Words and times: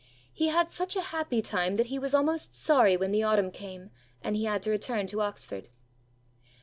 He 0.33 0.47
had 0.47 0.71
such 0.71 0.95
a 0.95 1.01
happy 1.13 1.43
time 1.43 1.75
that 1.75 1.85
he 1.85 1.99
was 1.99 2.15
almost 2.15 2.55
sorry 2.55 2.97
when 2.97 3.11
the 3.11 3.21
autumn 3.21 3.51
came 3.51 3.91
and 4.23 4.35
he 4.35 4.45
had 4.45 4.63
to 4.63 4.71
return 4.71 5.05
to 5.05 5.21
Oxford. 5.21 5.69